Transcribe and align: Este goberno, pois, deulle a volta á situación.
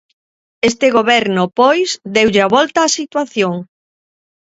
Este 0.69 0.87
goberno, 0.97 1.43
pois, 1.59 1.89
deulle 2.13 2.41
a 2.43 2.51
volta 2.55 2.85
á 2.87 2.89
situación. 2.99 3.55